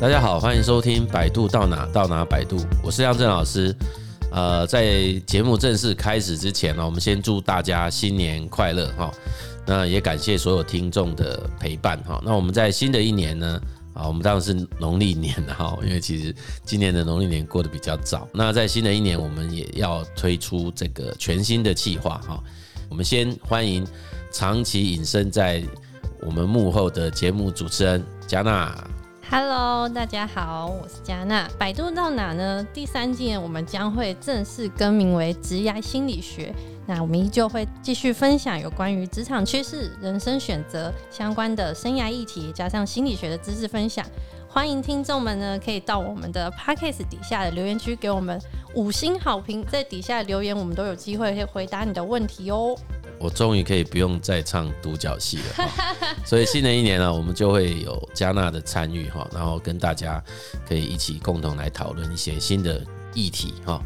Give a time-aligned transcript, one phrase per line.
[0.00, 3.76] 大家好，欢迎收听《百度到哪到哪百度》，我是亮震老师。
[4.32, 9.12] 呃，在节目正式开始之前呢，我们先祝大家新年快乐哈。
[9.66, 12.18] 那也感谢所有听众的陪伴哈。
[12.24, 13.60] 那我们在新的一年呢，
[13.92, 18.26] 啊，我们当然是农历年哈，因为其实今年的农历年过得比较早。
[18.32, 22.42] 那在新的一年，我们也要推出这个全新的计划哈。
[22.88, 23.86] 我们先欢迎
[24.32, 25.62] 长期隐身在
[26.22, 28.74] 我们幕后的节目主持人加娜。
[29.32, 31.48] Hello，大家好，我是嘉娜。
[31.56, 32.66] 百度到哪呢？
[32.74, 36.52] 第三季我们将会正式更名为职涯心理学。
[36.84, 44.04] 那我们依旧会继续分享有关于职场趋势、人生选择相关的生涯议题，加上心理学的知识分享。
[44.48, 48.36] 欢迎听众们呢，可以到我们的 Podcast 底下的留言区给我们
[48.74, 52.76] 五星好评，在底下留言，我们都有机会可以回答你的问题哦。
[53.20, 55.68] 我终于可以不用再唱独角戏了，
[56.24, 60.24] 所以新的一年呢，我们就会有加纳的参与哈，然后跟大家
[60.66, 62.82] 可以一起共同来讨论一些新的
[63.12, 63.78] 议题哈，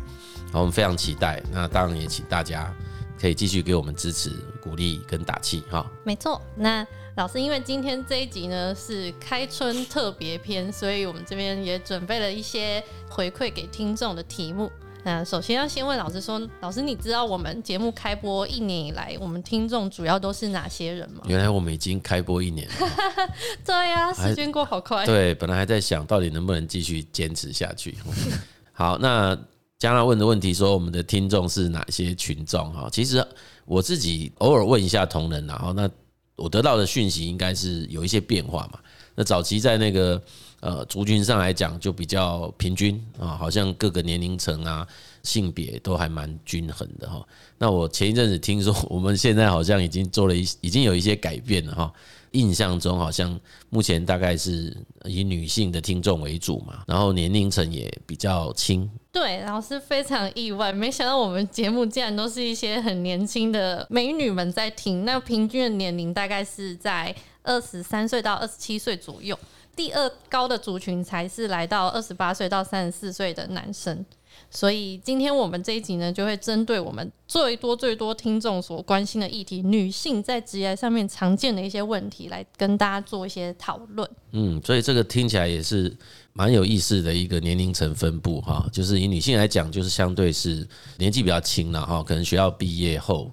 [0.53, 1.43] 我们非常期待。
[1.51, 2.73] 那当然也请大家
[3.21, 4.31] 可以继续给我们支持、
[4.63, 5.85] 鼓励跟打气哈。
[6.05, 14.71] 没错，那老师因为今天这一集呢是开春特别篇，所以我们这边也准备了一些回馈给听众的题目。
[15.05, 21.21] 那首先要先问老师说，老师你知道我们节目开播一年以来，我们听众主要都是哪些人吗？
[21.27, 22.75] 原来我们已经开播一年了，
[23.63, 25.05] 对呀、啊，时间过好快。
[25.05, 27.95] 对，本来还在想到底能不能继续坚持下去。
[28.73, 29.39] 好，那
[29.79, 32.73] 嘉娜问的问题说，我们的听众是哪些群众？
[32.73, 33.23] 哈，其实
[33.67, 35.87] 我自己偶尔问一下同仁，然后那
[36.35, 38.79] 我得到的讯息应该是有一些变化嘛。
[39.15, 40.21] 那早期在那个。
[40.65, 44.89] 呃，族群上来讲就比较平均啊，好像各个年龄层啊、
[45.23, 47.23] 性别都还蛮均衡的哈。
[47.59, 51.93] 那我前一阵子听说，我们现在好像已经做了一，已经有一些改变了哈。
[52.31, 58.91] 印象中好像目前大概是以女性的听众为主嘛，然后年龄层也比较轻。
[59.13, 69.39] 对，老师非常意外，没想到我们节目竟然都是一些很年轻的美女们在听，那平均的年龄大概是在二十三岁到二十七岁左右。
[69.77, 74.05] 第二高的族群才是来到二十八岁到三十四岁的男生，
[74.51, 84.09] 所以今天我们这一集呢，就会针对我们最多最多听众所关心的议题，女性在职业上面常见的一些问题，来跟大家做一些讨论。
[84.33, 85.93] 嗯，所以这个听起来也是
[86.33, 90.67] 蛮有意思的一个年龄层分布哈，就是以女性来讲，就是相对是
[90.99, 93.31] 年纪比较轻了哈，可能学校毕业后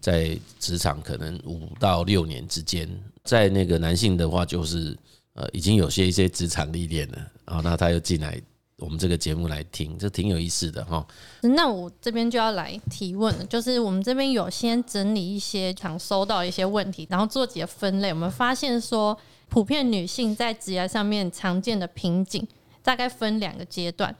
[0.00, 2.88] 在职场可能五到六年之间，
[3.24, 4.96] 在那个男性的话就是。
[5.34, 8.40] 呃，已经有些一些职场历练了啊，那他又进来
[8.76, 11.06] 我们这个节目来听，这挺有意思的哈。
[11.42, 18.10] 那我这边就要来提问了，就是我们这边有先整理一些常收到一些问题，然后做几个分类。
[18.12, 19.16] 我们发现说，
[19.48, 22.46] 普遍女性在职业上面常见的瓶颈，
[22.82, 24.14] 大概分两个阶段。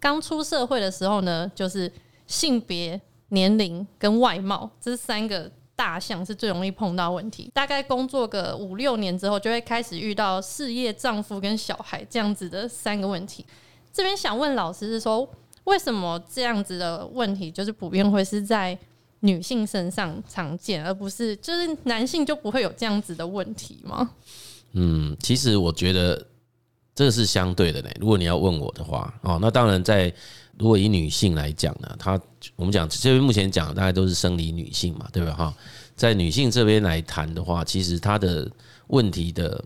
[0.00, 1.90] 刚出社会的时候呢，就是
[2.26, 5.50] 性别、年龄跟外貌这三个。
[5.76, 13.44] 大象是最容易碰到问题，大概工作个五六年之后，就会开始遇到事业、丈夫跟小孩这样子的三个问题。
[13.92, 15.28] 这边想问老师是说，
[15.64, 18.76] 为什么这样子的问题就是普遍会是在
[19.20, 24.10] 女性身上常见，而不是就是男性就不会有这样子的问题吗？
[24.72, 26.26] 嗯，其实我觉得
[26.94, 27.90] 这是相对的呢。
[28.00, 30.12] 如果你要问我的话，哦，那当然在
[30.58, 32.20] 如果以女性来讲呢，她。
[32.54, 35.34] 我们讲这边目前讲的大概都是生理女性嘛，对吧？
[35.34, 35.54] 哈，
[35.96, 38.48] 在女性这边来谈的话，其实她的
[38.86, 39.62] 问题的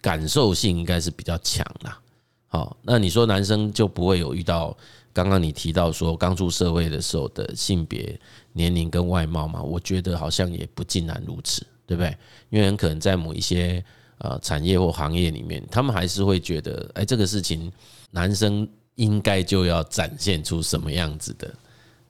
[0.00, 2.00] 感受性应该是比较强啦。
[2.46, 4.74] 好，那你说男生就不会有遇到
[5.12, 8.18] 刚刚你提到说刚出社会的时候的性别、
[8.54, 9.62] 年龄跟外貌嘛？
[9.62, 12.16] 我觉得好像也不尽然如此，对不对？
[12.48, 13.84] 因为很可能在某一些
[14.16, 17.70] 呃产业或行业里面，他们还是会觉得，哎，这个事情
[18.12, 18.66] 男生
[18.96, 21.54] 应该就要展现出什么样子的。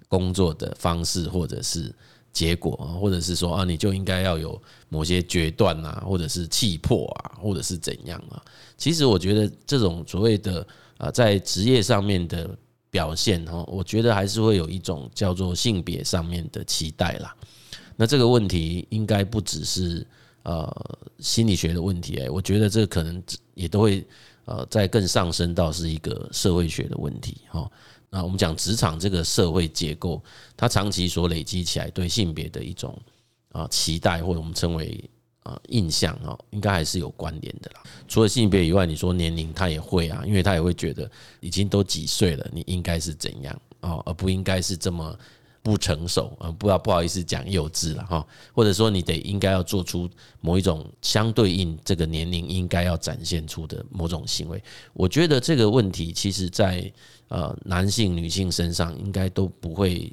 [0.07, 1.93] 工作的方式，或者是
[2.33, 8.41] 结果，或者是说啊，你就应该要有某些决断啊，或者是气魄啊，或者是怎样啊？
[8.77, 10.65] 其实我觉得这种所谓的
[10.99, 12.57] 啊，在职业上面的
[12.91, 17.35] 表现哈，我觉得还是会有一种叫做性别上面的期待啦。
[17.97, 20.07] 那这个问题应该不只是
[20.45, 23.21] 呃心理学的问题哎，我觉得这可能
[23.55, 24.07] 也都会
[24.45, 27.71] 呃再更上升到是一个社会学的问题哈。
[28.11, 30.23] 那我们讲职场这个社会结构，
[30.57, 32.97] 它长期所累积起来对性别的一种
[33.51, 35.03] 啊期待，或者我们称为
[35.43, 37.83] 啊印象啊，应该还是有关联的啦。
[38.07, 41.11] 除了性别以外，你说年龄，他也会啊，因为他也会觉得
[41.41, 45.19] 已经都几岁了，你应该是怎样啊，而不应该是这么
[45.65, 50.07] 不成熟啊，不要不好意思讲幼稚了哈，或者说你得应该要做出
[50.43, 54.63] 某一种相对应这个年龄应该要展现出的某种行为。
[54.93, 56.93] 我觉得这个问题其实在
[57.29, 60.13] 呃男性女性身上应该都不会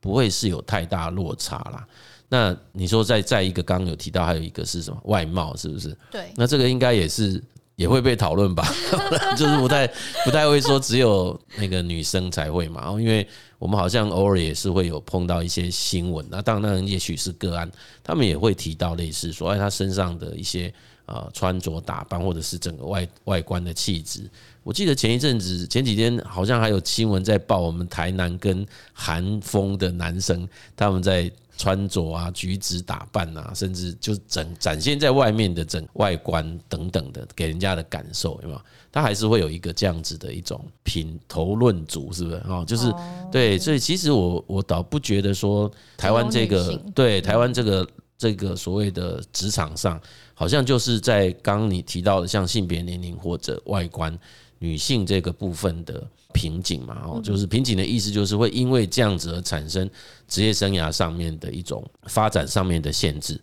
[0.00, 1.88] 不会是有太大落差啦。
[2.28, 5.96] 那你说在在一个刚刚有提到还有一个是什么外貌是不是？
[6.10, 7.42] 对，那这个应该也是。
[7.78, 8.68] 也会被讨论吧，
[9.38, 9.86] 就是不太
[10.24, 13.24] 不太会说只有那个女生才会嘛，因为
[13.56, 17.70] 我们好像偶尔也是会有碰到一些新闻，那当然也许是个案，
[18.02, 20.74] 他们也会提到类似说，哎，他身上的一些
[21.06, 24.28] 呃穿着打扮或者是整个外外观的气质。
[24.64, 31.30] 我记得前一阵子前几天好像还有新闻在报，我们台南跟韩风的男生他们在。
[31.58, 38.60] 穿着啊、举止打扮啊，甚至就整展现在外面的整外观等等的，给人家的感受有没有？
[38.90, 42.36] 他还是会有一个这样子的一种品头论足，是不是？
[42.46, 42.94] 哦，就是
[43.30, 50.00] 对，所以其实我我倒不觉得说台湾这个对台湾这个这个所谓的职场上，
[50.34, 54.16] 好像就是在刚刚你提到的像性别、年龄或者外观。
[54.58, 59.88] 女性这个部分的瓶颈嘛，哦，就是瓶颈的意思，就是会因为这样子而产生
[60.26, 63.40] 职业生涯上面的一种发展上面的限制。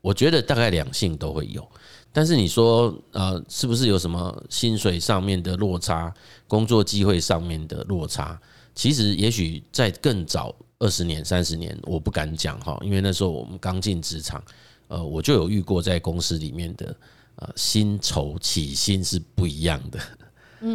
[0.00, 1.66] 我觉得大概两性都会有，
[2.12, 6.14] 但是你说呃，是不是有什么薪水上面的落差、
[6.46, 8.40] 工作机会上面的落差？
[8.74, 14.40] 其实也许在更早二十年、三十年，我不敢讲哈，因为那时候我们刚进职场，
[14.86, 16.94] 呃，我就有遇过在公司里面的
[17.36, 19.98] 呃薪酬起薪是不一样的。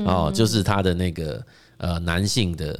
[0.06, 1.46] 哦，就是他的那个
[1.78, 2.80] 呃男性的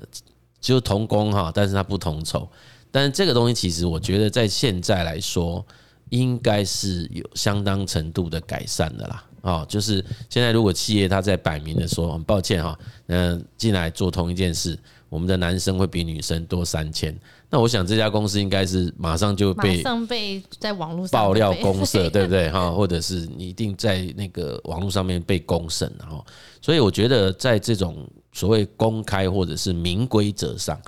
[0.60, 2.50] 就同工哈，但是他不同酬。
[2.92, 5.66] 但是这个东西其实我觉得在现在来说，
[6.10, 9.24] 应该是有相当程度的改善的啦。
[9.42, 12.78] 哦，就是现在如果企业他在摆明的说，很抱歉哈，
[13.08, 14.78] 嗯，进来做同一件事，
[15.10, 17.18] 我们的男生会比女生多三千。
[17.54, 22.72] 那我想这家公司应该是马上就被马上被在网络上爆料公社， 对不对哈？
[22.72, 26.24] 或者是你一定在那个网络上面被公审哈。
[26.62, 30.82] 所以我觉得在这种所谓公开或者是明规则上，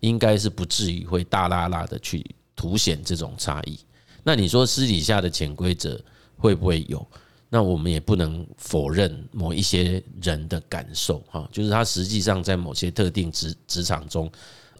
[0.00, 2.22] 应该是不至于会大拉拉的去
[2.54, 3.78] 凸显这种差异。
[4.22, 5.98] 那你说私底下的潜规则
[6.36, 7.04] 会不会有？
[7.48, 14.30] 那我们也不能否认某一些人的感受哈，就是他实际上在某些特定职职场中。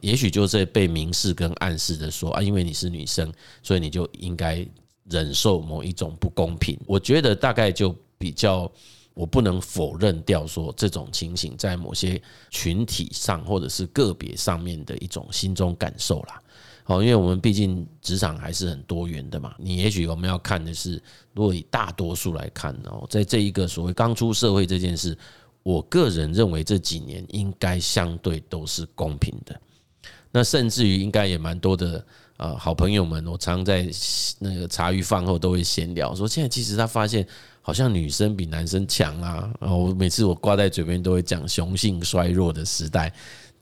[0.00, 3.32] 也许就是被明示跟暗示的说啊，因为你是女生，
[3.62, 4.67] 所以你就应该
[5.08, 6.79] 忍受某一种不公平。
[6.87, 8.70] 我觉得大概就比较，
[9.14, 12.20] 我不能否认掉说这种情形在某些
[12.50, 16.43] 群体上或者是个别上面的一种心中感受啦。
[16.85, 19.55] 好，因为我们毕竟职场还是很多元的嘛。
[19.58, 21.00] 你也许我们要看的是，
[21.35, 25.17] 如果以大多数来看哦，在这一个所谓刚出社会这件事，
[25.62, 29.61] 我个人认为这几年应该相对都是公平的。
[30.32, 32.05] 那甚至于应该也蛮多的
[32.37, 33.88] 呃好朋友们，我常在
[34.38, 37.27] 那个茶余饭后都会闲聊，说现在其实他发现
[37.61, 43.12] 好像女生比男生强啊，然后每次我挂在嘴边都会讲雄性衰弱的时代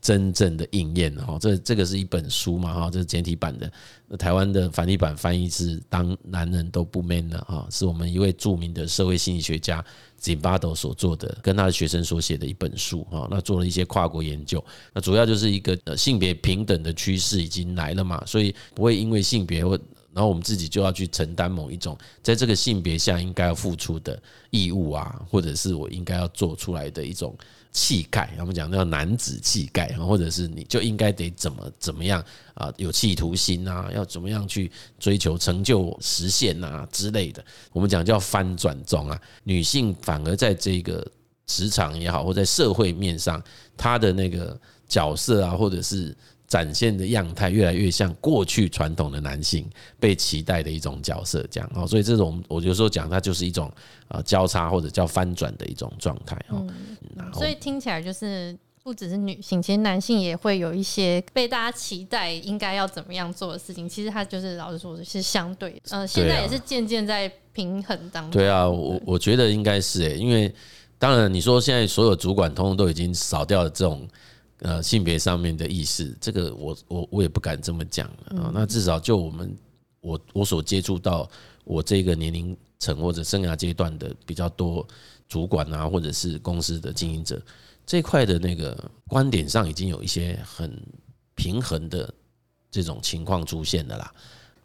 [0.01, 9.83] 真正的应验哈，这这个是一本书嘛哈，这是简体版的，台湾的繁体版翻译是当男人都不 man 了哈，是我们一位著名的社会心理学家。
[10.21, 14.61] Zimbardo 所做的，跟他的学生所写的一本书啊，那做了一些跨国研究，
[14.93, 19.79] 那主要就是一个呃性别平等的趋势已经来了嘛，所以不会因为性别或
[20.11, 27.33] 然后我们自己就要去承担某一种在这个性别下应该要付出的义务啊，或者是我应该要做出来的一种。
[27.71, 32.23] 气概，我们讲叫男子气概，或者是你就应该得怎么怎么样
[32.53, 37.43] 啊，有企图心啊，要怎么样去追求成就实现啊之类的。
[37.71, 41.05] 我们讲叫翻转中啊，女性反而在这个
[41.45, 43.41] 职场也好，或在社会面上，
[43.77, 46.15] 她的那个角色啊，或者是。
[46.49, 53.71] 展现的样态越来越像过去传统的男性被期待的一种角色，这样哦，所以这种我有时候讲它就是一种
[54.07, 56.67] 呃交叉或者叫翻转的一种状态哦。
[57.31, 63.87] 所以听起来就是不只是女性，其实男性也会有一些被大家期待应该要怎么样做的事情。
[63.87, 68.31] 其实他就是老实说的是相对的，呃，现在也是渐渐在平衡当中。
[68.31, 70.51] 对啊，我我觉得应该是诶，因为
[70.97, 74.07] 当然你说现在所有主管通通都已经扫掉了这种。
[74.59, 78.51] 呃，性别上面的意识，这个我我我也不敢这么讲啊。
[78.53, 79.57] 那至少就我们
[80.01, 81.29] 我我所接触到
[81.63, 84.85] 我这个年龄层或者生涯阶段的比较多
[85.29, 87.41] 主管啊，或者是公司的经营者
[87.85, 90.77] 这块的那个观点上，已经有一些很
[91.35, 92.13] 平衡的
[92.69, 94.13] 这种情况出现的啦。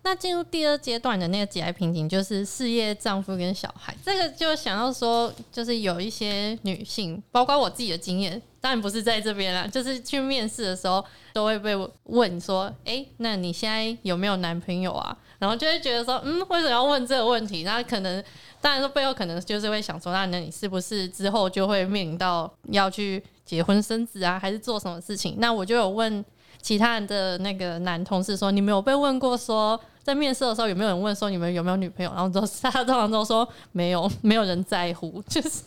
[0.04, 3.96] 那进入第二阶段的那个职涯瓶颈，就是事业、丈夫跟小孩。
[4.04, 18.22] 这个就想要说，就是有一些女性，包括我自己的经验，当然不是在这边啦，就是去面试的时候都会被问说：“哎、那你现在有没有男朋友啊？”然后就会觉得说：“嗯，为什么要问这个问题？”那可能
[18.60, 26.22] 当然说背后可能就是会想说：“那那你是不是之后就会面临到要去结婚生子啊，还是做什么事情？”那我就有问
[26.64, 32.12] 其他人的那个男同事说：“你没有被问过说？”在面试的时候，有没有人问说你们有没有女朋友？
[32.12, 35.22] 然后都他通常都说没有， 没有人在乎。
[35.26, 35.62] 就是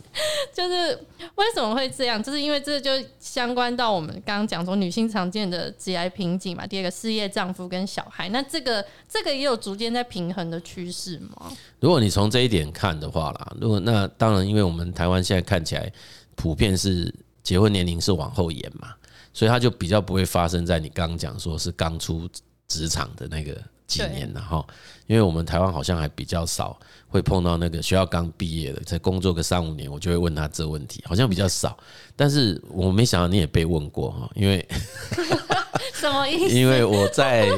[0.54, 0.94] 就是
[1.34, 2.22] 为什么会这样？
[2.22, 6.68] 就是因为这就相关到我们刚刚讲说女性常见的职业瓶颈嘛。
[6.68, 11.52] 第二个事业、丈夫跟小孩，那这个这个也有逐渐在平衡的趋势吗？
[11.80, 15.92] 如果你从这一点看的话啦，如果那当然，因为我们台湾现在看起来
[16.36, 17.12] 普遍是
[17.42, 18.90] 结婚年龄是往后延嘛，
[19.38, 22.28] 所以它就比较不会发生在你刚刚讲说是刚出
[22.68, 23.56] 职场的那个。
[23.88, 24.68] 几年了哈，
[25.06, 26.78] 因为我们台湾好像还比较少
[27.08, 31.78] 会碰到那个学校刚毕业的，才工作个三五年，我就会问他这个问题，好像比较少。
[32.14, 34.68] 但是我没想到你也被问过哈，因为
[35.96, 36.54] 什么意思？
[36.54, 37.50] 因为我在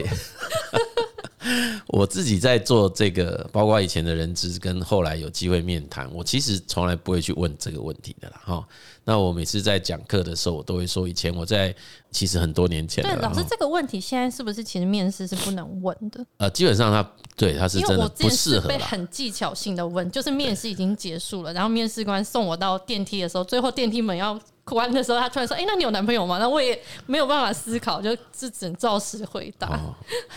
[1.87, 8.67] 我自己在做这个，包括以前的人资跟后来有机会面谈，我其实从来不会去问这个问题的啦哈。
[9.05, 11.73] 那我每次在讲课的时候，我都会说，以前我在
[12.11, 13.03] 其实很多年前。
[13.03, 16.23] 对，老师这个问题现在是不是其实面试是不能问的？
[16.37, 18.67] 呃，基本上他对他是真的不适合。
[18.67, 24.39] 被很技巧性的问，就是面试已经结束了，然后面试官送我到电梯的时候，最后电梯门要
[24.69, 29.67] 关的时候，他突然说：“哎，那你有男朋友吗？”那我也没有办法思考，就只能照实回答。
[29.67, 29.95] 哦，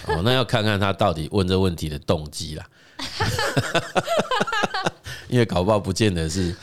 [0.08, 2.66] 哦，那要看看他到底问这问题的动机啦。
[5.28, 6.54] 因为搞不好不见得是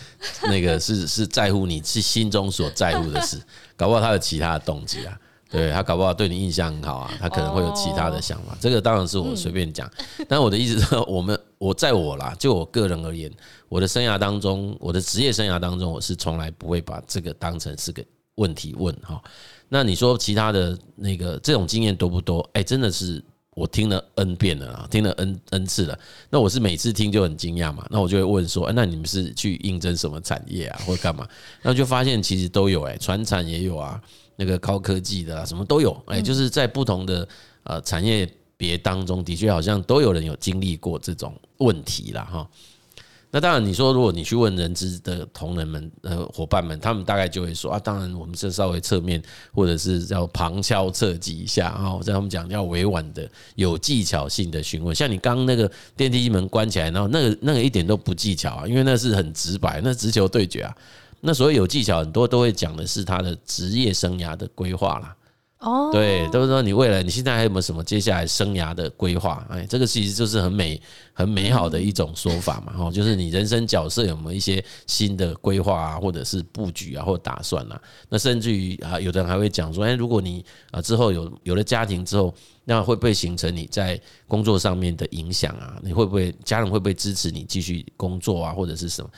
[0.43, 3.41] 那个是是在乎你是心中所在乎的事，
[3.75, 5.17] 搞不好他有其他的动机啊。
[5.49, 8.55] 对，他搞不好对你印象很好啊，他可能会有其他的想法。
[8.61, 9.89] 这个当然是我随便讲，
[10.29, 13.31] 但我的意思是，我们我在我啦，就我个人而言，
[13.67, 18.03] 我的生涯当中，我的职业生涯当中，我是从来不会把这个当成是个
[18.35, 19.21] 问题问哈。
[19.67, 22.47] 那你说其他的那个这种经验多不多？
[22.53, 23.23] 哎，真的是。
[23.55, 25.99] 我听了 N 遍了啊，听了 N N 次了。
[26.29, 31.27] 那我是每次听就很惊讶嘛，那我就会问说，欸，那你们是去应征什么产业啊，或干嘛？
[31.61, 34.01] 那就发现其实都有，哎，传产也有啊，
[34.39, 37.27] 那个高科技的啊，什么都有，哎，就是在不同的
[37.65, 42.49] 呃产业别当中，的确好像都有人有经历过这种问题啦哈。
[43.31, 49.21] 那当然，你说如果你去问人资的同仁们、呃伙伴们，他们大概就会说啊，当然我们是稍微侧面
[49.53, 54.95] 或者是要旁敲侧击一下啊，我在他们讲要委婉的、有技巧性的询问。
[54.95, 60.75] 像你刚刚那个电梯门关起来，然后那个那个一点都不技巧啊，因为那是很直白，那直球对决啊。
[61.21, 65.15] 那所谓有技巧，很多都会讲的是他的职业生涯的规划啦。
[65.59, 69.45] 哦，对，都是说你未来你现在还有没有什么接下来生涯的规划？
[69.49, 72.73] 哎，这个其实就是很美、很美好的一种说法嘛。
[72.77, 77.81] 哦，就是你人生角色有没有一些新的规划啊，或者是布局啊，或打算啊？
[78.07, 82.33] 那甚至于啊，有的人还会讲说，哎，如果你啊之后有有了家庭之后，
[82.63, 83.99] 那会不会形成你在
[84.29, 85.77] 工作上面的影响啊？
[85.83, 89.09] 你会不会家人会不会支持你继续工作啊，或者是什么？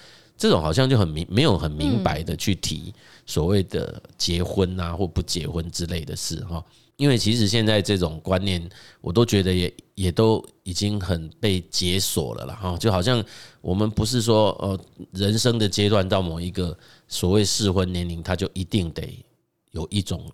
[0.42, 2.92] 这种好像就很明没有很明白的去提
[3.28, 8.68] 所谓的结婚啊或不结婚之类的事哈，因为其实现在这种观念
[9.02, 13.24] 我都觉得也也都已经很被解锁了啦哈，就好像
[13.62, 14.80] 我们不是说呃
[15.12, 16.76] 人生的阶段到某一个
[17.08, 19.24] 所谓适婚年龄，他就一定得
[19.70, 20.26] 有一种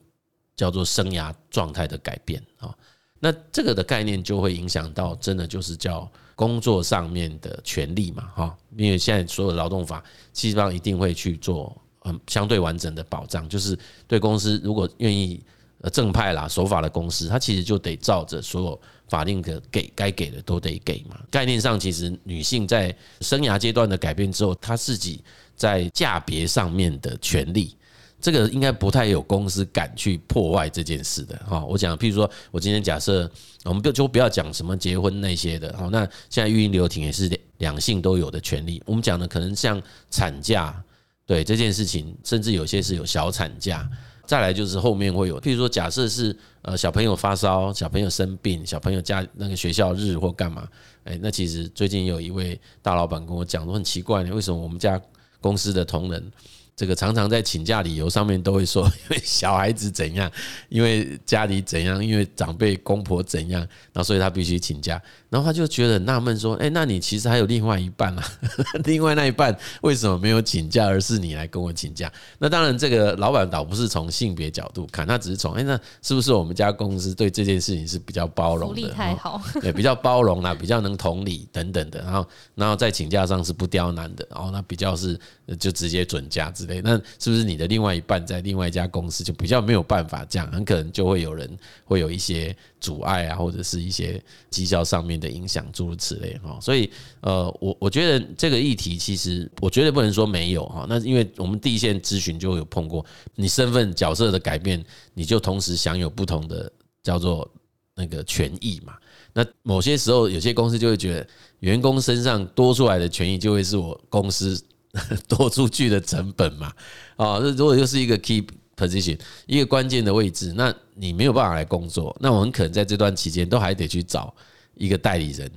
[0.56, 2.74] 叫做生涯状态的改变啊，
[3.20, 6.10] 那这个的概念就会影响到真的就是叫。
[6.38, 13.75] 工作上面的权利嘛，哈，因为现在所有劳动法基本上一定会去做嗯相对完整的保障，就是
[14.08, 15.44] 对公司如果愿意
[15.82, 21.20] 呃正派啦守法的公司，它其实就得照着所有法定的给该给的都得给嘛。
[21.32, 25.24] 概念上，其实女性在生涯阶段的改变之后，她自己
[25.56, 27.75] 在价别上面的权利。
[28.20, 31.64] 这个应该不太有公司敢去破坏这件事的哈。
[31.64, 33.30] 我讲，譬如说，我今天假设，
[33.64, 35.88] 我们就就不要讲什么结婚那些的哈。
[35.92, 38.82] 那现在育婴留停也是两性都有的权利。
[38.86, 40.84] 我们讲的可能像产假，
[41.28, 43.88] 对这件事情，甚至有些是有小产假。
[44.26, 50.68] 再来就是后面会有，譬如说，假设是呃小朋友发烧，小朋友生病，小朋友家那个学校日或干嘛，
[51.06, 55.00] 哎，那其实最近有一位大老板跟我讲说，很奇怪，为什么我们家
[55.40, 56.32] 公司的同仁。
[56.77, 60.31] 这个常常在请假理由上面都会说， 因为小孩子怎样，
[60.69, 63.60] 因为家里怎样，因为长辈公婆怎样，
[63.91, 65.01] 然后所以他必须请假。
[65.29, 68.24] 然后他就觉得很纳闷说：“哎，那你其实还有另外一半啊？
[68.86, 78.89] 另外那一半为什么没有请假，而是你来跟我请假？”那当然，这个老板倒不是从性别角度看，他只是从哎，那是不是我们家公司对这件事情是比较包容的？
[78.91, 82.00] 太好，对，比较包容啦，比较能同理等等的。
[82.03, 84.25] 然后，然后在请假上是不刁难的。
[84.29, 85.19] 然后那比较是
[85.60, 86.82] 就直接准假之类。
[86.82, 90.52] 那是不是你的另外一半在另外一家公司就比较没有办法这样？
[90.52, 91.50] 很可能就会有人
[91.84, 96.60] 会有一些阻碍啊，或者是一些绩效上面的影响，诸如此类哈。
[96.62, 100.86] 所以呃，我我觉得这个议题其实我绝对不能说没有哈。
[100.88, 103.06] 那因为我们第一线咨询就有碰过，
[103.36, 104.84] 你身份角色的改变，
[105.14, 106.72] 你就同时享有不同的
[107.02, 107.50] 叫做
[107.96, 108.94] 那个权益嘛。
[109.34, 111.28] 那某些时候，有些公司就会觉得
[111.60, 114.60] 员工身上多出来的权益，就会是我公司
[115.27, 116.72] 多出去的成本嘛。
[117.16, 118.46] 啊，这如果又是一个 key。
[118.77, 124.32] position 一个关键的位置，那你没有办法来工作，那我很可能在这段期间都还得去找
[124.75, 125.51] 一个代理人。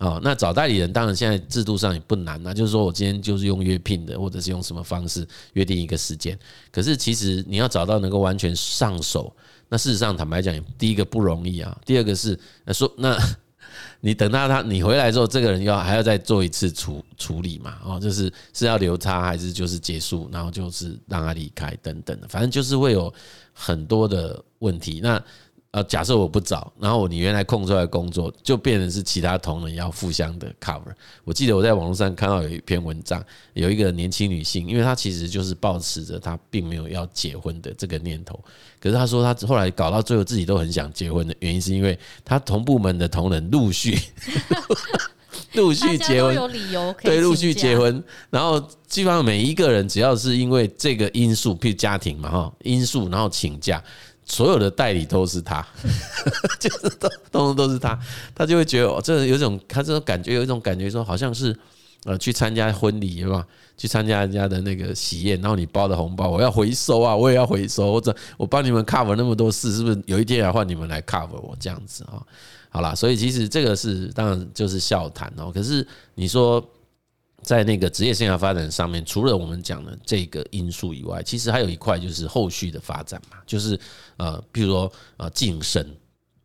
[0.00, 6.38] 哦，那找代理人当然现在制度上也不难，那就是说我今天就是用约聘的，或者是用什么方式约定一个时间。
[6.70, 9.34] 可是其实你要找到能够完全上手，
[9.70, 12.38] 那事实上坦白讲，第一个不容易啊，第二个是
[12.70, 13.18] 说那。
[14.00, 17.78] 你等到他你回来之后，这个人要还要再做一次处处理嘛？
[17.84, 23.12] 哦，就是是要留他还是就是结束，然后就是让他离开等等的，反正就是会有
[23.52, 25.00] 很多的问题。
[25.02, 25.22] 那。
[25.72, 30.92] 呃，假设我不找，然后你原来空出来工作就变成是其他同仁要互相的 cover。
[31.24, 33.24] 我记得我在网络上看到有一篇文章，
[33.54, 38.38] 有一个年轻女性，因为她其实就是抱持着她并没有要结婚的这个念头，
[38.78, 43.98] 可是她说她后来搞到最后自己都很想结婚的原因，是因为她同部门的同仁陆续
[45.56, 53.82] 陆续结婚，有理由对，陆续结婚，然后基本上每一个人只要是因为这个因素，譬如家庭嘛哈因素，然后请假。
[54.24, 55.66] 所有的代理都是他，
[56.58, 57.98] 就是都都都是他，
[58.34, 61.56] 他就会觉得哦，这有种他这种感觉，有一种感觉说，好像是
[62.04, 63.46] 呃去参加婚礼是吧？
[63.76, 72.22] 去参加人家的那个喜宴，然后你包的红包我要回收啊，我也要回收，或者我帮你们 cover 那么多事，是不是有一天要换你们来 cover 我这样子啊？
[72.70, 76.64] 好啦，所以其实这个是当然就是笑谈哦，可是你说。
[77.42, 83.78] 在那个职业生涯发展上面，除了我们讲的这个因素以外，其实还有一块就是后续的发展嘛，就是
[84.16, 85.84] 呃，比如说呃晋升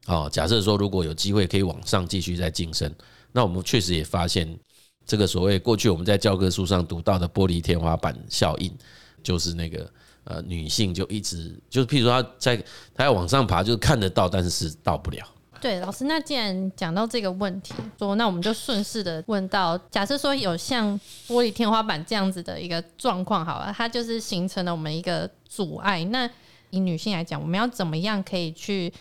[0.06, 2.92] 啊，假设说如果有机会可以往上继续再晋升，
[3.32, 4.58] 那我们确实也发现
[5.06, 8.76] 这个所谓过去我们在教科书上读到的玻璃天花板效应，
[9.22, 9.88] 就是那个
[10.24, 12.64] 呃女性就一直就是譬如说她在
[12.96, 15.24] 她要往上爬，就是看得到，但是是到不了。
[15.60, 26.04] 对，老师，那既然讲到这个问题，说那我们就顺势的问到，假设说有像玻璃天花板这样子的一个状况，好了，它就是形成了我们一个阻碍。
[26.06, 26.30] 那
[26.70, 28.92] 以女性来讲，我们要怎么样可以去，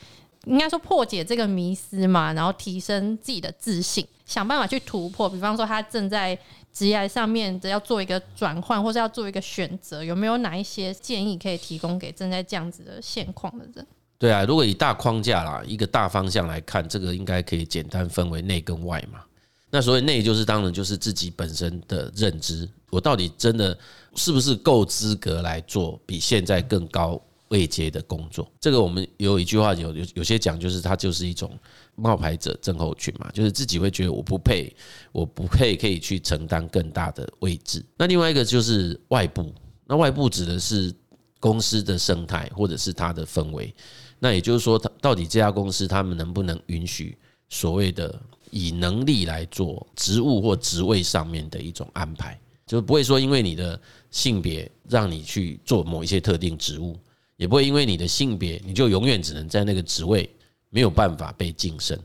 [0.45, 5.29] 应该说破解这个迷思嘛，然后提升自己的自信，想办法去突破。
[5.29, 6.39] 比方说，她正在
[6.73, 13.87] 职业上面的要做一个转换，或是要做一个选择，有没有哪一些建议可以提供给正在这样子的现况的人？
[14.19, 19.21] 对啊，如果以大框架啦，一个大方向来看，这个应该可以简单分为内跟外嘛。
[19.69, 23.77] 那所谓内就是当然就是自己本身的认知，我到底真的
[24.15, 28.51] 是不是够资格来做比现在更高位阶的工作？
[28.59, 31.59] 这个我们有一句话有有有些讲，就是它就是一种
[31.97, 34.75] 冒牌者症候群嘛，就是自己会觉得我不配，
[35.13, 37.85] 我不配可以去承担更大的位置。
[37.99, 39.53] 那另外一个就是外部，
[39.85, 40.95] 那外部指的是
[41.39, 43.75] 公司的生态或者是它的氛围。
[44.19, 47.17] 那也就是说，他到底这家公司他们能不能允许
[47.49, 48.19] 所谓的
[48.51, 53.79] 以能力来做职务或职位上面的一种安排，就不会说因为你的
[54.11, 56.97] 性别让你去做某一些特定职务，
[57.37, 60.29] 也不会因为你的性别你就永远只能在那个职位，
[60.71, 61.99] 没有办法被晋升。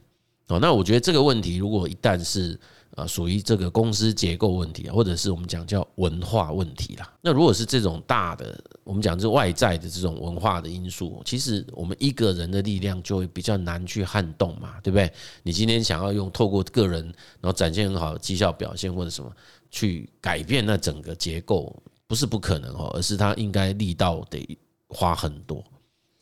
[0.47, 2.60] 哦，那我觉得这个问题如果一旦是
[2.95, 7.13] 啊，属于这个公司结构问题啊，或者是我们讲叫文化问题啦。
[7.21, 15.12] 那如果是这种大的，我们讲是外在的这种文化的因素，其实我们一个人的力量就会比较难去撼动嘛，对不对？
[15.41, 17.04] 你今天想要用透过个人，
[17.39, 19.32] 然后展现很好的绩效表现或者什么
[19.69, 21.73] 去改变那整个结构，
[22.08, 24.58] 不是不可能哦，而是它应该力道得
[24.89, 25.63] 花很多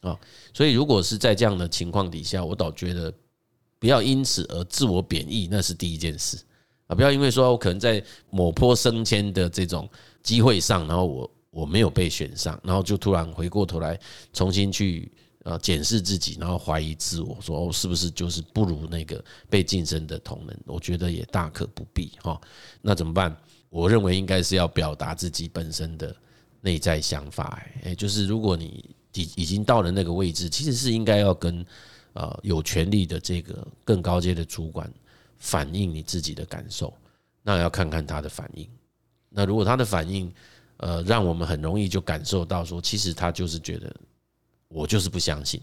[0.01, 0.15] 啊。
[0.53, 3.11] 所以如果是在这样的情况底下，我倒觉得
[3.79, 6.37] 不要因此而自我贬义，那是第一件事。
[6.89, 9.87] 啊，不要因为说我可能在某波升迁的这种
[10.23, 13.97] 机会上，然后我我没有被选上，然后就突然回过头来
[14.33, 15.11] 重新去
[15.43, 20.59] 呃检视自己，然后怀疑自我，说哦是不是就是不如那个被晋升的同仁？
[20.65, 22.41] 我觉得也大可不必哈。
[22.81, 23.37] 那怎么办？
[23.69, 26.15] 我认为应该是要表达自己本身的
[26.59, 31.63] 内在想法，哎，就是如果你已已经到了那个位置，其实是应该要跟
[32.13, 34.91] 呃有权力的这个更高阶的主管
[35.39, 36.93] 反映你自己的感受，
[37.41, 38.69] 那要看看他的反应。
[39.29, 40.31] 那如果他的反应，
[40.77, 43.93] 呃，让我们很容易就感受到说，其实他就是觉得
[44.67, 45.61] 我就是不相信。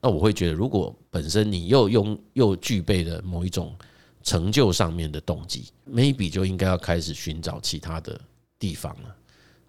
[0.00, 3.74] 那我会觉得，如果本身你又用又具备了某一种
[4.22, 8.20] 成就上面的动机，maybe 就应该要开始寻找其他的
[8.58, 9.16] 地方了。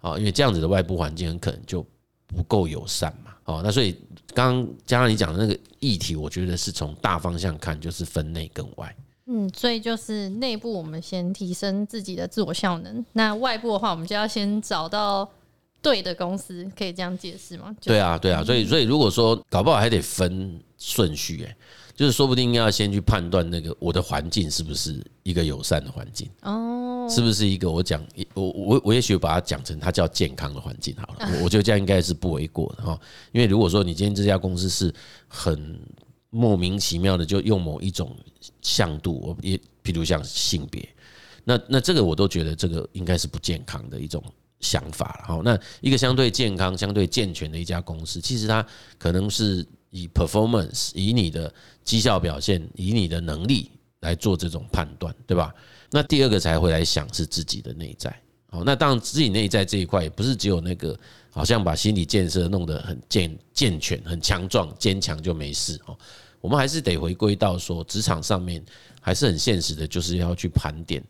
[0.00, 1.84] 啊，因为这样子的外部环境很可能就
[2.26, 3.34] 不够友善嘛。
[3.44, 3.96] 哦，那所以
[4.34, 8.94] 刚刚加上你讲的那个议题，我觉得是从大方向看，就是分内跟外。
[9.30, 15.28] 嗯，所以就是内部我们先提升自己的自我效能，那外部的话，我们就要先找到
[15.82, 17.76] 对的公司，可以这样解释吗？
[17.82, 21.54] 对啊，对啊，所以所以如果说搞不好还得分顺序，哎，
[21.94, 33.00] 就是说不定要先去判断那个我的环境是不是一个友善的环境哦，是不是一个我讲我我我也许把它讲成它叫健康的环境好了，我我觉得这样应该是不为过的哈，
[33.32, 34.92] 因为如果说你今天这家公司是
[35.26, 35.78] 很。
[36.30, 38.14] 莫名其妙的就用某一种
[38.60, 40.86] 向度，我也比如像性别，
[41.42, 44.22] 那那这个我都觉得这个应该是不健康的一种
[44.60, 45.24] 想法了。
[45.26, 48.62] 好，那一个相对健康、相对健全的一家公司，其实它
[48.98, 51.50] 可能是以 performance，以你的
[51.82, 55.54] 绩效表现，以你的能力来做这种判断，对吧？
[55.90, 58.14] 那第二个才会来想是自己的内在。
[58.50, 60.98] 好，那当然自己内在这一块也不是只有那个。
[61.30, 65.96] 好像把心理建设弄得很健健全、很强壮、坚强就没事哦。
[66.40, 68.64] 我们还是得回归到说，职场上面
[69.00, 71.00] 还是很现实的，就是要去盘点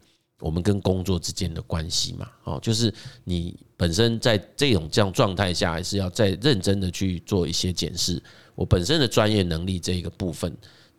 [0.41, 2.29] 我们跟工作之间的关系嘛。
[2.45, 2.93] 哦，就是
[3.25, 8.21] 你本身在这种这样状态下，还是要再认真的去做一些检视。
[8.55, 10.55] 我本身的专业能力这一个部分，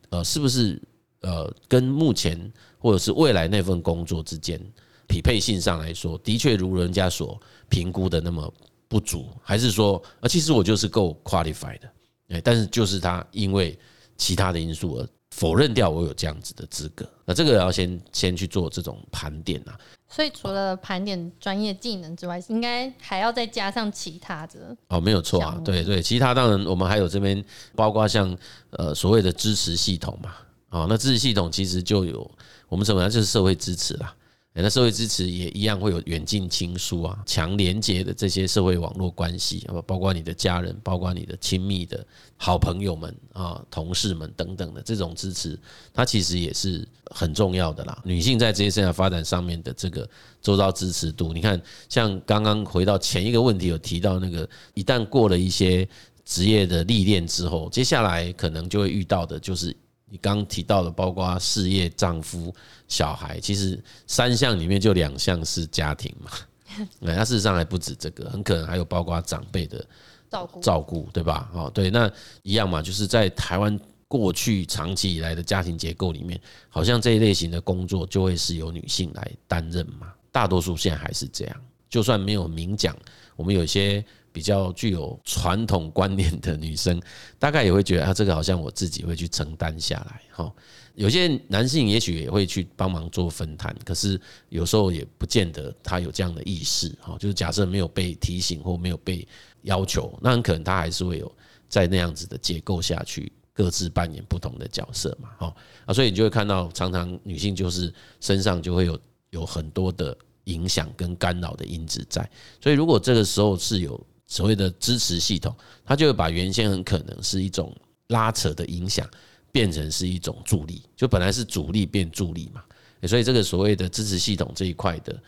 [0.10, 0.82] 呃，是不是
[1.22, 4.60] 呃跟目前或者是未来那份工作之间
[5.08, 8.52] 匹配性上来说，的确如人家所评估的那么。
[8.92, 10.28] 不足，还是说啊？
[10.28, 11.92] 其实我就是够 qualified 的，
[12.30, 13.78] 哎，但是就是他因为
[14.18, 17.08] 其他的因素而否认掉我有这样子的资格。
[17.24, 19.78] 那这个要先先去做这种盘点啊。
[20.08, 24.76] 所以除了盘点专业技能之外，应该还要再加上其他的。
[24.88, 28.36] 哦，没有错啊，对对，其他当然我们还有这边包括像
[28.72, 30.34] 呃所谓的支持系统嘛。
[30.70, 32.32] 啊，那支持系统其实就有
[32.70, 34.16] 我们什么就是社会支持啦。
[34.62, 42.06] 那社会支持也一样会有远近亲疏啊，强连接的这些社会网络关系，包括你的家人，包括你的亲密的
[42.36, 45.58] 好朋友们啊、同事们等等的这种支持，
[45.94, 48.02] 它其实也是很重要的啦。
[48.04, 50.10] 女性在职业生涯发展上面的这个
[50.42, 55.88] 周遭支持度，你看，像刚刚回到前一个问题有提到那个，一旦过了一些
[56.26, 59.74] 职业的历练之后，接下来可能就会遇到的就是。
[60.10, 62.54] 你刚刚提到的，包括事业、丈夫、
[62.88, 66.32] 小孩，其实三项里面就两项是家庭嘛。
[67.00, 69.86] 那事实上还不止这个，很可能还有包括长辈的
[70.30, 71.50] 照顾，照顾对吧？
[71.54, 72.12] 哦，对，那
[72.44, 80.14] 一样嘛，就是在台湾过去长期以来的家庭结构里面，好像这一类型的工作就会是由女性来担任嘛。
[80.32, 81.56] 大多数现在还是这样，
[81.90, 82.96] 就算没有明讲，
[83.36, 84.04] 我们有些。
[84.40, 86.98] 比较具有传统观念的女生，
[87.38, 90.50] 大概也会觉得啊，这个好像我自己会去承担下来哈。
[90.96, 97.18] 有些男性也许也会去帮忙做分摊，可是有时候也不见得他有这样的意识哈。
[97.20, 99.28] 就是假设没有被提醒或没有被
[99.64, 101.30] 要求，那很可能他还是会有
[101.68, 105.32] 在那样子的结构下去各自扮演不同的角色嘛。
[105.38, 105.54] 哈
[105.86, 108.98] 啊，所以你就会看到，常常女性就是身上就会有
[109.32, 112.28] 有很多的影响跟干扰的因子在。
[112.62, 114.00] 所以如果这个时候是有
[114.30, 117.76] 所谓的支持系统，它就会把原先很可能是一种
[118.08, 119.06] 拉扯的影响，
[119.52, 122.64] 变成是一种助力，就本来是阻力变助力嘛。
[123.08, 125.22] 所以这个所谓的支持系统这一块的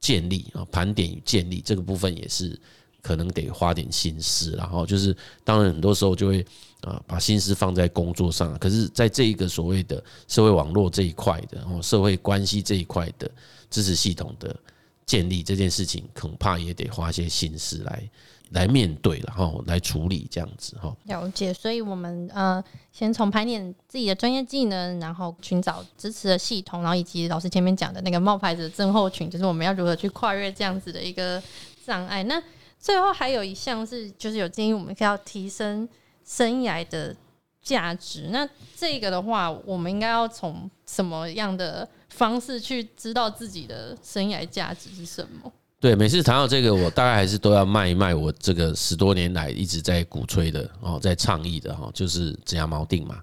[0.00, 2.58] 建立啊，盘点与建立这个部分也是
[3.00, 4.52] 可能得花点心思。
[4.52, 6.44] 然后就是，当然很多时候就会
[6.80, 13.30] 啊，把心思放在工作上，可是在这一个所谓的社会网络这一块的，然后社会关系这一块的
[13.70, 14.56] 支持系统的
[15.04, 18.10] 建立这件事情，恐怕也得花些心思来。
[18.50, 20.94] 来面对，然后来处理这样子哈。
[21.04, 31.42] 了解，所以我们呃，先从盘点自己的专业技能，然后寻找支持的系统，然后以及老师前面讲的那个冒牌者症候群，就是我们要如何去跨越这样子的一个
[31.84, 32.22] 障碍。
[32.24, 32.42] 那
[32.78, 35.88] 最后还有一项是，就是有建议我们要提升
[36.24, 37.14] 生涯的
[37.60, 38.28] 价值。
[38.30, 45.52] 那这个的话，我们应该要从什么样的方式去知道自己的生涯价值是什么？
[45.80, 53.20] 对，每次谈到这个，我大概还是都要卖一卖我这个十多年来一直在鼓吹的哦，在倡议的哈，就是职涯锚定嘛。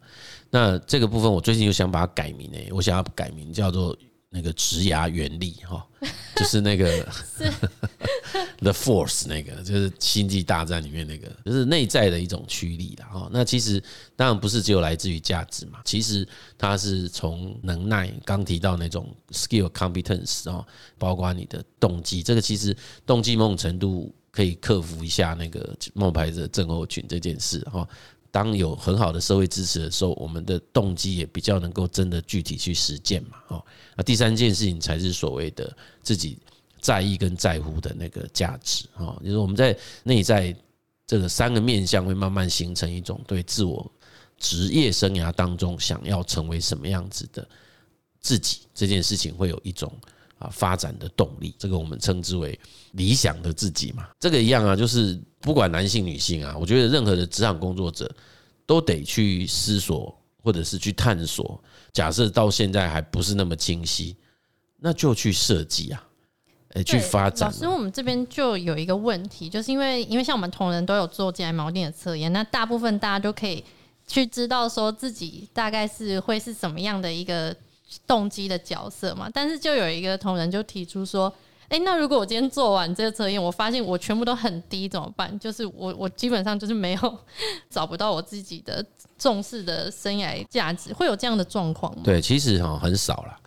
[0.50, 3.94] 那这个部分我最近又想把它改名诶，我想要改名叫做
[4.36, 5.88] 那个职涯原力哈，
[6.36, 7.08] 就是那个
[8.60, 13.08] The Force 那个，就是星际大战里面那个，就是内在的一种驱力啦。
[13.08, 13.82] 哈，那其实
[14.14, 20.66] 当然不是只有来自于价值嘛，其实它是从能耐，刚提到那种 skill competence 哦，
[20.98, 27.88] 包括你的动机，这个其实动机某种程度可以克服一下那个冒牌者症候群这件事哈。
[28.36, 33.38] 当有很好的社会支持的时候，我们的动机也比较能够真的具体去实践嘛。
[33.48, 36.38] 哦，那第三件事情才是所谓的自己
[36.82, 38.90] 在意跟在乎的那个价值。
[38.98, 40.54] 哦，就是我们在内在
[41.08, 43.90] 这个三个面向会慢慢形成一种对自我
[44.38, 47.48] 职业生涯当中想要成为什么样子的
[48.20, 49.90] 自己这件事情，会有一种
[50.40, 51.54] 啊发展的动力。
[51.58, 52.60] 这个我们称之为
[52.92, 54.08] 理想的自己嘛。
[54.20, 55.20] 这个一样啊，就是。
[55.42, 58.12] 不管男性女性啊，我觉得任何的职场工作者
[58.66, 61.64] 都得去思索，或者是去探索。
[61.94, 64.18] 假设到现在还不是那么清晰，
[64.80, 66.04] 那就去设计啊，
[66.70, 67.48] 诶，去发展。
[67.48, 73.64] 老师，我们这边就有一个问题，就是因为因为像我们同仁都有做进来锚定的测验，那大部分大家都可以
[74.08, 77.56] 去知道说自己大概是会是什么样的一个
[78.08, 79.30] 动机的角色嘛。
[79.34, 81.34] 但是就有一个同仁就提出说。
[81.68, 85.38] 哎，那如果我今天做完这个测验，我发现我全部都很低， 怎么办？
[85.40, 87.18] 就是我我基本上就是没有
[87.72, 88.86] 找不到我自己的
[89.18, 92.04] 重视的生涯价值，会有这样的状况吗？
[92.04, 93.40] 对，其实哈很少啦，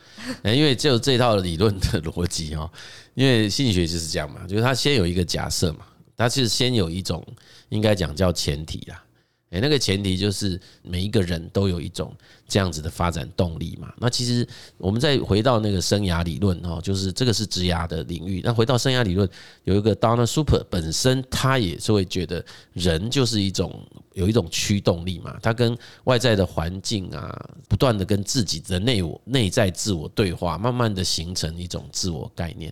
[0.52, 2.68] 因为就这套理论的逻辑哈，
[3.14, 7.24] 因为心理学就是这样嘛，就是他先有一个假设嘛，他其实先有一种
[7.68, 9.00] 应该讲叫前提啦。
[9.50, 12.14] 诶，那个前提就是每一个人都有一种
[12.46, 13.90] 这样子的发展动力嘛。
[13.96, 18.42] 那其实我们再回到那个生涯理论哦，就是这个是职涯的领域。
[18.44, 19.26] 那回到生涯理论，
[19.64, 23.82] 有一个 Donna Super 本身他也是会觉得人就是一种
[24.12, 25.38] 有一种驱动力嘛。
[25.42, 27.34] 他跟外在的环境啊，
[27.70, 32.70] 不断的跟自己的内我内在自我对话，慢慢的形成一种自我概念。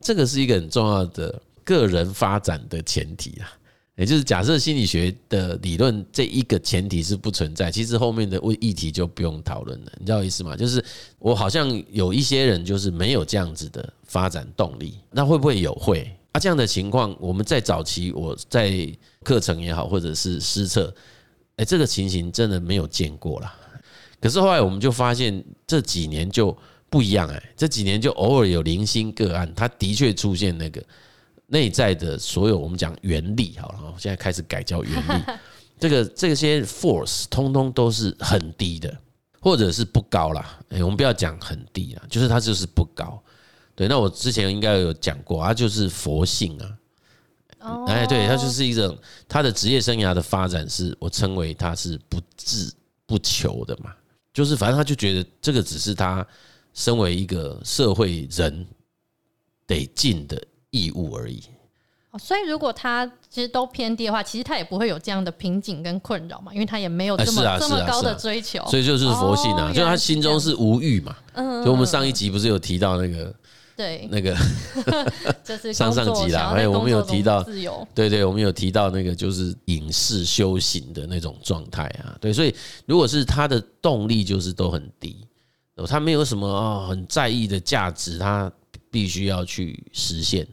[0.00, 3.52] 这个是一个很重要的个人发展的前提啊。
[3.96, 10.56] 也就是假设心理学的理论这一个前提是不存在，其实后面的问议题就不用讨论了，你知道意思吗？
[10.56, 10.84] 就是
[11.20, 15.72] 我好像有一些人就是没有这样子的发展动力，那会不会有？
[15.76, 18.74] 会啊，这样的情况，我们在早期我在
[19.22, 20.92] 课程也好，或者是施测，
[21.54, 23.54] 哎，这个情形真的没有见过啦。
[24.20, 26.56] 可是后来我们就发现这几年就
[26.90, 30.82] 不一样哎，这几年就偶尔有零星个案，它的确出现那个。
[31.54, 35.22] 内在的所有，我们讲原力好了，现在开始改叫原力。
[35.78, 38.92] 这个这些 force 通通都是很低的，
[39.40, 40.58] 或者是不高啦。
[40.70, 43.22] 哎，我们不要讲很低啦，就是它就是不高。
[43.76, 47.86] 对，那我之前应该有讲过，它就是佛性啊。
[47.86, 52.74] 哎，对，它就是一种他的职业生涯的发展，是我称为他是不自
[53.06, 53.94] 不求的嘛。
[54.32, 56.26] 就是反正他就觉得这个只是他
[56.72, 58.66] 身为一个社会人
[59.68, 60.42] 得尽的。
[60.74, 61.40] 义务而已。
[62.16, 71.16] 所以如果他其实都偏低的话，其实他也不会有这样的瓶颈跟困扰嘛，因为他也没有这么这么高的追求，所以就是佛性啊，就他心中是无欲嘛。
[71.32, 73.34] 嗯，就我们上一集不是有提到那个，
[73.76, 74.36] 对，那个
[75.42, 82.54] 就是 上上集啦，还有我们有提到自由，对对，我们有提到那个就是隐士修行的那种状态啊，对，所以
[82.86, 85.26] 如果是他的动力就是都很低，
[85.88, 88.52] 他没有什么啊很在意的价值，他
[88.88, 90.46] 必须要去实现。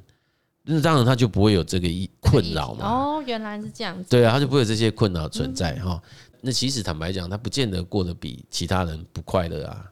[0.64, 1.88] 那当然他就不会有这个
[2.20, 2.86] 困扰嘛。
[2.86, 4.08] 哦，原来是这样子。
[4.10, 6.00] 对啊，他就不会有这些困扰存在哈。
[6.40, 9.84] 那其实坦白讲，他不见得过得比其他人不快乐啊。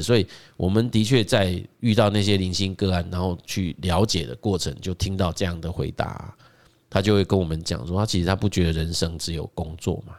[0.00, 6.32] 所以我们的确在遇到那些零星个案，然后去了解的过程，就听到这样的回答，
[6.88, 10.14] 他就会跟我们讲说，他其实他不觉得人生只有工作嘛。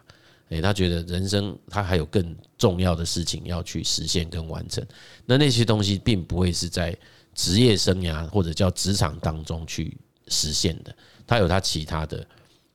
[0.49, 4.85] 诶，他觉得人生他还有更重要的事情要去实现跟完成。
[5.25, 6.97] 那那些东西并不会是在。
[7.35, 9.95] 职业生涯或者叫职场当中去
[10.29, 10.95] 实现的，
[11.27, 12.25] 他有他其他的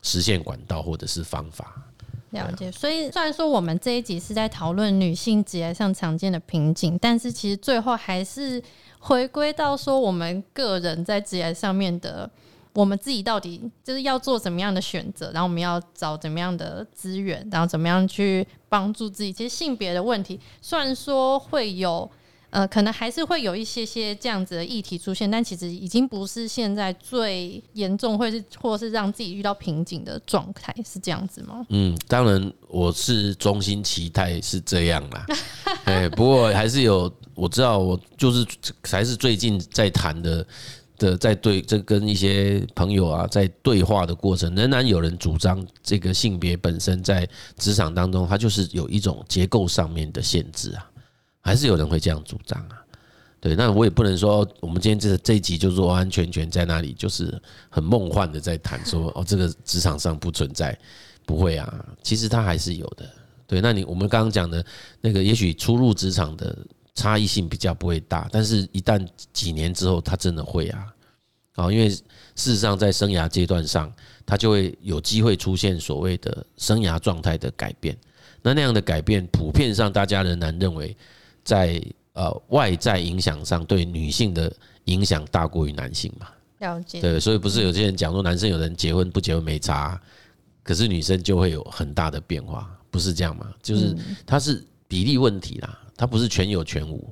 [0.02, 1.82] 实现管道或者是方法。
[2.30, 2.70] 了解。
[2.70, 8.62] 所以虽然说我们这一集是在讨论女性职业上常见的瓶颈，但是其实最后还是
[8.98, 12.30] 回归到说我们个人在职业上面的，
[12.74, 19.32] 我们自己到底就是要做怎么样的选择，然后我们要找怎么样的资源，然后怎么样去帮助自己。
[19.32, 22.08] 其实性别的问题，虽然说会有。
[22.50, 31.64] 呃，可能还是会有一些些这样子的议题出现，但其实已经不是现在最严重，或是或是让自己遇到瓶颈的状态，是这样子吗？
[31.68, 35.26] 嗯，当然我是衷心期待是这样啦。
[35.84, 38.44] 哎，不过还是有我知道，我就是
[38.82, 40.44] 还是最近在谈的
[40.98, 50.89] 的，在对这跟一些朋友啊在对话的过程，仍然有人主张这个性别本身在职场当中，它就是有一种结构上面的限制啊。
[51.40, 52.82] 还是有人会这样主张啊，
[53.40, 60.78] 对，那我也不能说我们今天这这一集就是完完全全在那里就是很梦幻的在谈说哦，这个职场上不存在，
[61.24, 63.08] 不会啊，其实它还是有的。
[63.46, 64.64] 对，那你我们刚刚讲的
[65.00, 66.56] 那个，也许初入职场的
[66.94, 70.86] 差异性比较不会大，但是一旦几年之后，它真的会啊，
[71.56, 72.04] 啊，因为事
[72.36, 73.92] 实上在生涯阶段上，
[74.24, 77.96] 它就会有机会出现所谓的生涯状态的改变。
[78.42, 80.96] 那那样的改变，普遍上大家仍然认为
[81.44, 81.82] 在。
[82.12, 84.52] 呃，外在影响上对女性的
[84.86, 86.26] 影响大过于男性嘛？
[86.58, 87.00] 了解。
[87.00, 89.98] 对，所以不是有些人讲说男生有人结婚不结婚没差，
[90.64, 93.46] 可是女生就会有很大的变化，不是这样吗？
[93.62, 97.08] 就是它是比例问题啦，它不是全有全无。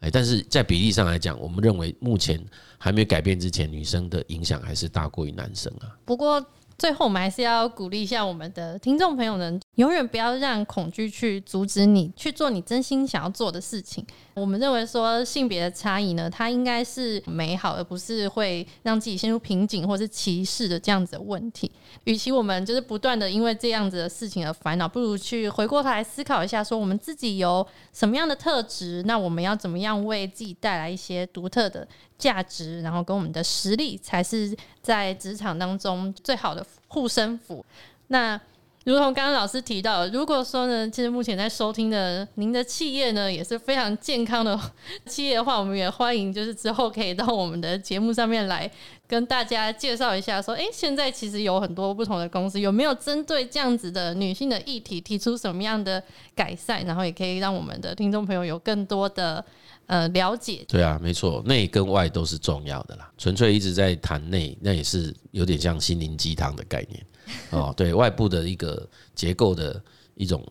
[0.00, 2.38] 哎，但是在比例上来讲，我们认为目前
[2.76, 5.88] 还没有改变之前，女生的影响还是大过于男生啊。
[6.04, 6.44] 不过。
[6.76, 14.04] 最后，我们还是要鼓励一下我们的听众朋友们，永远不要让恐惧去阻止你去做你真心想要做的事情。
[14.34, 21.70] 我们认为说性别的差异呢，它应该是美好，而不是会让自己陷入瓶颈或是歧视的这样子的问题。
[22.04, 31.86] 与其我们就是不断的因为这样子的事情而烦恼，不如去回过头来思考一下，说我们自己有什么样的特质，那我们要怎么样为自己带来一些独特的
[32.18, 37.64] 价值，然后跟我们的实力，才是在职场当中最好的护身符。
[38.08, 38.38] 那
[38.84, 44.58] 如同刚刚老师提到，如果说呢，其实目前在收听的您的企业呢，也是非常健康的
[45.08, 48.70] 企业的话，我们也欢迎就是之后可以到我们的节目上面来
[49.06, 56.02] 跟大家介绍一下，说，诶，现在其实有很多不同的公司，有没有针对这样子的女性的议题提出什么样的
[56.34, 59.42] 改善，然后也可以让我们的听众朋友有更多的
[59.86, 60.62] 呃了解。
[60.68, 63.10] 对啊，没错，内跟外都是重要的啦。
[63.16, 67.02] 纯粹一直在谈内，那也是有点像心灵鸡汤的概念。
[67.50, 69.82] 哦，对外部的一个结构的
[70.14, 70.44] 一种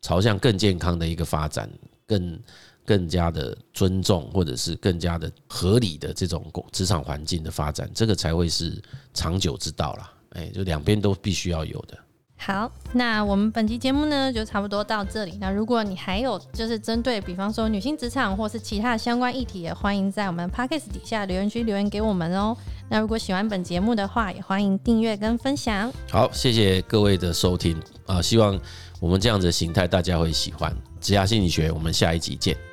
[0.00, 1.70] 朝向更健康的一个发展，
[2.06, 2.40] 更
[2.84, 10.12] 更加的尊重，或者是更加的合理的这种职场环境的发展，这个才会是长久之道啦。
[10.30, 11.98] 哎，就两边都必须要有的。
[12.40, 15.36] 好，那我们本期节目呢，就差不多到这里。
[15.40, 22.56] 那如果你还有就是针对比方说女性职场或是其他相关议题，也欢迎在我们 Podcast 底下留言区留言给我们哦。
[22.88, 25.92] 那如果喜欢本节目的话，也欢迎订阅跟分享。
[26.10, 28.58] 好，谢谢各位的收听啊，希望
[29.00, 30.72] 我们这样子的形态大家会喜欢。
[31.00, 32.67] 职涯心理学，我们下一集见。